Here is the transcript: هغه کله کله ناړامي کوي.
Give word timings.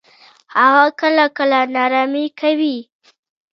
هغه 0.55 0.85
کله 0.99 1.25
کله 1.37 1.59
ناړامي 1.75 2.25
کوي. 2.39 2.77